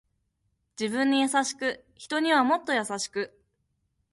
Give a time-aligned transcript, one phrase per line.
[0.79, 3.39] 自分に優しく人にはもっと優しく